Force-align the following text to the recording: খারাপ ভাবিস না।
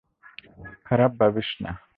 খারাপ 0.85 1.11
ভাবিস 1.19 1.49
না। 1.61 1.71